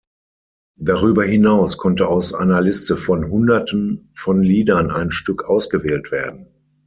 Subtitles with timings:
[0.79, 6.47] Darüber hinaus konnte aus einer Liste von Hunderten von Liedern ein Stück ausgewählt werden.